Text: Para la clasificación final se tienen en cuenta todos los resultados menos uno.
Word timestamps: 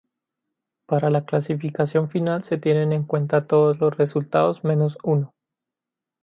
Para 0.87 1.11
la 1.11 1.25
clasificación 1.25 2.09
final 2.09 2.43
se 2.43 2.57
tienen 2.57 2.91
en 2.91 3.03
cuenta 3.03 3.45
todos 3.45 3.79
los 3.79 3.95
resultados 3.95 4.63
menos 4.63 4.97
uno. 5.03 5.35